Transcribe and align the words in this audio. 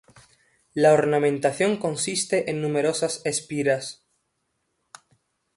La 0.73 0.93
ornamentación 0.93 1.77
consiste 1.77 2.49
en 2.49 2.59
numerosas 2.59 3.21
espiras. 3.23 4.03